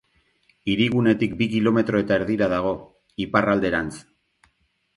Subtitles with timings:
[0.73, 2.73] Hirigunetik bi kilometro eta erdira dago,
[3.29, 3.95] iparralderantz.